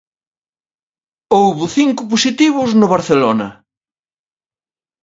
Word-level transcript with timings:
Houbo 1.35 1.63
cinco 1.77 2.01
positivos 2.11 2.69
no 2.79 2.87
Barcelona. 2.95 3.49